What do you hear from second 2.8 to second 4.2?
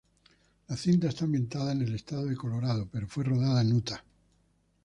pero fue rodada en Utah.